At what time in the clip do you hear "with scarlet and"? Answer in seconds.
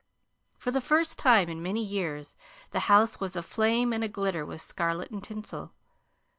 4.47-5.23